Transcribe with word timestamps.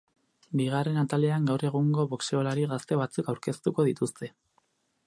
Bigarren 0.61 0.97
atalean 1.01 1.45
gaur 1.51 1.65
egungo 1.69 2.07
boxeolari 2.15 2.67
gazte 2.73 2.99
batzuk 3.05 3.31
aurkeztuko 3.35 3.89
dituzte. 3.93 4.37